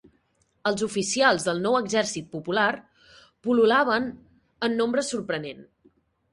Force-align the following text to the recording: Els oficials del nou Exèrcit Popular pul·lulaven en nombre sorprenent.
Els 0.69 0.83
oficials 0.87 1.45
del 1.49 1.61
nou 1.65 1.77
Exèrcit 1.81 2.33
Popular 2.33 2.67
pul·lulaven 3.49 4.11
en 4.69 4.81
nombre 4.83 5.09
sorprenent. 5.15 5.67